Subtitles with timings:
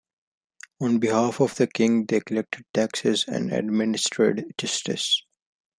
[0.81, 5.21] On behalf of the king they collected taxes and administered justice.